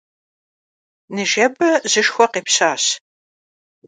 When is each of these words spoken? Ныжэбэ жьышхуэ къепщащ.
Ныжэбэ 1.15 1.69
жьышхуэ 1.91 2.25
къепщащ. 2.31 2.83